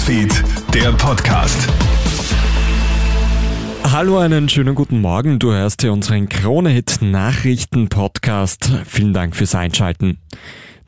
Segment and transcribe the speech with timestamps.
[0.00, 1.68] Newsfeed, der Podcast.
[3.84, 5.38] Hallo, einen schönen guten Morgen.
[5.38, 8.70] Du hörst hier unseren Krone-Hit Nachrichten-Podcast.
[8.86, 10.16] Vielen Dank fürs Einschalten.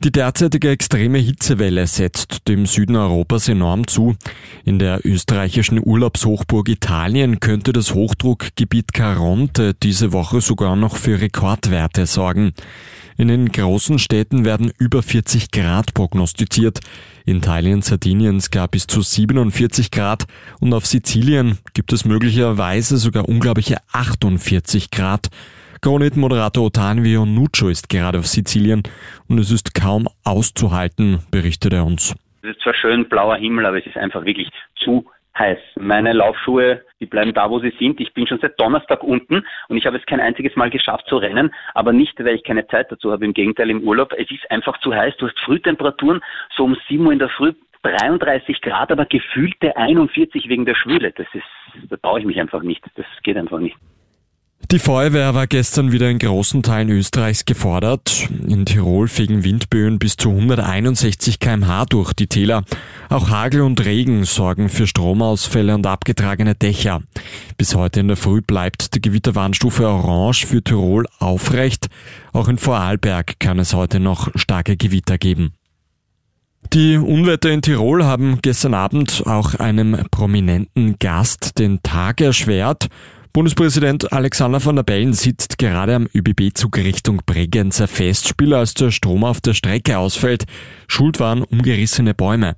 [0.03, 4.17] Die derzeitige extreme Hitzewelle setzt dem Süden Europas enorm zu.
[4.65, 12.05] In der österreichischen Urlaubshochburg Italien könnte das Hochdruckgebiet Caronte diese Woche sogar noch für Rekordwerte
[12.05, 12.51] sorgen.
[13.15, 16.81] In den großen Städten werden über 40 Grad prognostiziert.
[17.23, 20.25] In Teilen Sardiniens gab bis zu 47 Grad
[20.59, 25.29] und auf Sizilien gibt es möglicherweise sogar unglaubliche 48 Grad.
[25.83, 28.83] Kronit-Moderator Otanvio Nuccio ist gerade auf Sizilien
[29.27, 32.15] und es ist kaum auszuhalten, berichtet er uns.
[32.41, 34.47] Es ist zwar schön blauer Himmel, aber es ist einfach wirklich
[34.77, 35.05] zu
[35.37, 35.57] heiß.
[35.75, 37.99] Meine Laufschuhe, die bleiben da, wo sie sind.
[37.99, 41.17] Ich bin schon seit Donnerstag unten und ich habe es kein einziges Mal geschafft zu
[41.17, 43.25] rennen, aber nicht, weil ich keine Zeit dazu habe.
[43.25, 44.13] Im Gegenteil, im Urlaub.
[44.17, 45.17] Es ist einfach zu heiß.
[45.17, 46.21] Du hast Frühtemperaturen,
[46.55, 51.11] so um 7 Uhr in der Früh 33 Grad, aber gefühlte 41 wegen der Schwüle.
[51.11, 52.85] Das ist, da traue ich mich einfach nicht.
[52.95, 53.75] Das geht einfach nicht.
[54.73, 58.27] Die Feuerwehr war gestern wieder in großen Teilen Österreichs gefordert.
[58.47, 62.63] In Tirol fegen Windböen bis zu 161 kmh durch die Täler.
[63.07, 67.03] Auch Hagel und Regen sorgen für Stromausfälle und abgetragene Dächer.
[67.55, 71.89] Bis heute in der Früh bleibt die Gewitterwarnstufe Orange für Tirol aufrecht.
[72.31, 75.53] Auch in Vorarlberg kann es heute noch starke Gewitter geben.
[76.73, 82.89] Die Unwetter in Tirol haben gestern Abend auch einem prominenten Gast den Tag erschwert.
[83.35, 89.23] Bundespräsident Alexander von der Bellen sitzt gerade am ÖBB-Zug Richtung Bregenzer Festspiel, als der Strom
[89.23, 90.43] auf der Strecke ausfällt.
[90.87, 92.55] Schuld waren umgerissene Bäume.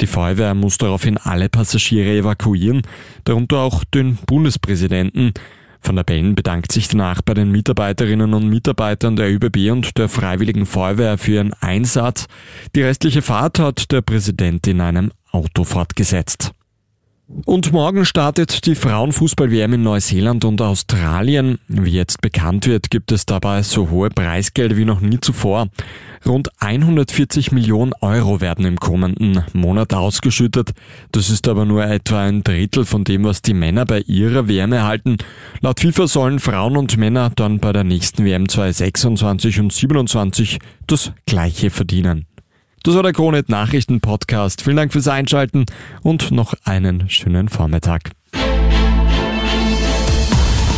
[0.00, 2.80] Die Feuerwehr muss daraufhin alle Passagiere evakuieren,
[3.24, 5.34] darunter auch den Bundespräsidenten.
[5.82, 10.08] Von der Bellen bedankt sich danach bei den Mitarbeiterinnen und Mitarbeitern der ÖBB und der
[10.08, 12.28] Freiwilligen Feuerwehr für ihren Einsatz.
[12.74, 16.53] Die restliche Fahrt hat der Präsident in einem Auto fortgesetzt.
[17.26, 21.58] Und morgen startet die Frauenfußball-WM in Neuseeland und Australien.
[21.68, 25.68] Wie jetzt bekannt wird, gibt es dabei so hohe Preisgelder wie noch nie zuvor.
[26.26, 30.72] Rund 140 Millionen Euro werden im kommenden Monat ausgeschüttet.
[31.12, 34.72] Das ist aber nur etwa ein Drittel von dem, was die Männer bei ihrer WM
[34.72, 35.16] erhalten.
[35.60, 41.12] Laut FIFA sollen Frauen und Männer dann bei der nächsten WM 2026 und 27 das
[41.26, 42.26] gleiche verdienen.
[42.84, 44.60] Das war der Kronet Nachrichten Podcast.
[44.60, 45.64] Vielen Dank fürs Einschalten
[46.02, 48.10] und noch einen schönen Vormittag.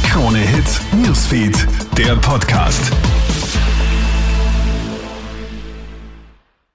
[0.05, 1.67] Krone Hits, Newsfeed,
[1.99, 2.93] der Podcast.